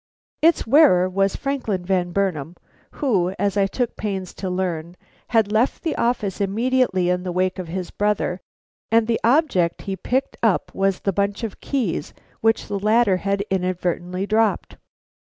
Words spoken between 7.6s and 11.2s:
his brother, and the object he picked up was the